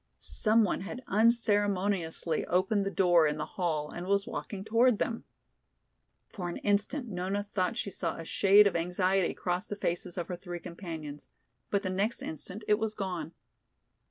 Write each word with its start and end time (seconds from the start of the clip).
Some 0.21 0.63
one 0.63 0.81
had 0.81 1.03
unceremoniously 1.05 2.43
opened 2.47 2.87
the 2.87 2.89
door 2.89 3.27
in 3.27 3.37
the 3.37 3.45
hall 3.45 3.91
and 3.91 4.07
was 4.07 4.25
walking 4.25 4.63
toward 4.63 4.97
them. 4.97 5.25
For 6.27 6.49
an 6.49 6.57
instant 6.57 7.07
Nona 7.07 7.43
thought 7.43 7.77
she 7.77 7.91
saw 7.91 8.17
a 8.17 8.25
shade 8.25 8.65
of 8.65 8.75
anxiety 8.75 9.35
cross 9.35 9.67
the 9.67 9.75
faces 9.75 10.17
of 10.17 10.27
her 10.29 10.35
three 10.35 10.59
companions, 10.59 11.29
but 11.69 11.83
the 11.83 11.91
next 11.91 12.23
instant 12.23 12.63
it 12.67 12.79
was 12.79 12.95
gone. 12.95 13.33